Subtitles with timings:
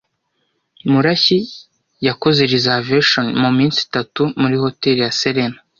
[0.91, 1.39] Murashyi
[2.07, 5.59] yakoze reservation muminsi itatu muri Hotel ya serena